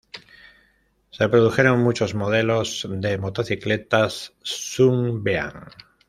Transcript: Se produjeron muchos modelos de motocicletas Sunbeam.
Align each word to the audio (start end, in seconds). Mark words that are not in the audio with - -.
Se 1.11 1.29
produjeron 1.29 1.83
muchos 1.83 2.15
modelos 2.15 2.87
de 2.89 3.19
motocicletas 3.19 4.33
Sunbeam. 4.41 5.65